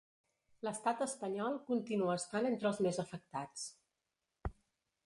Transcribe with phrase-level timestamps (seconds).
[0.67, 3.69] Lestat espanyol continua estant entre els més afectats.